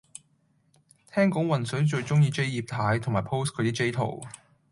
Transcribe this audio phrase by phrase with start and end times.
[1.13, 4.23] 聽講渾水最鍾意 J 葉太，同埋 post 佢啲 J 圖